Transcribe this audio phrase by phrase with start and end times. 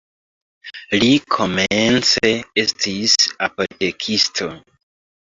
[1.01, 2.31] Li komence
[2.63, 3.13] estis
[3.49, 4.49] apotekisto.